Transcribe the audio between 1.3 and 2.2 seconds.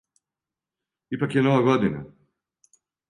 је Нова година.